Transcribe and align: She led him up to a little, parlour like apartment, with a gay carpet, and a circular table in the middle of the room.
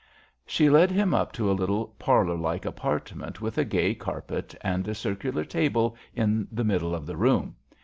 She 0.47 0.67
led 0.67 0.89
him 0.89 1.13
up 1.13 1.31
to 1.33 1.51
a 1.51 1.53
little, 1.53 1.89
parlour 1.99 2.33
like 2.35 2.65
apartment, 2.65 3.39
with 3.39 3.59
a 3.59 3.63
gay 3.63 3.93
carpet, 3.93 4.55
and 4.61 4.87
a 4.87 4.95
circular 4.95 5.45
table 5.45 5.95
in 6.15 6.47
the 6.51 6.63
middle 6.63 6.95
of 6.95 7.05
the 7.05 7.15
room. 7.15 7.55